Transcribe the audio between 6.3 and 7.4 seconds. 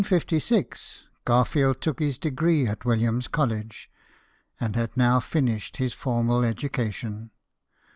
educa tion.